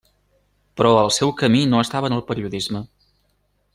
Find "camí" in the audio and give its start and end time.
1.41-1.61